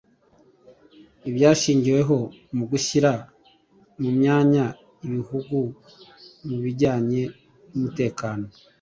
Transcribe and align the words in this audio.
Ibyashingiweho 1.29 2.17
mu 2.55 2.63
gushyira 2.71 3.11
mu 4.01 4.09
myanya 4.17 4.65
ibihugu 5.07 5.57
mu 6.47 6.57
bijyanye 6.63 7.21
n’umutekano 7.69 8.45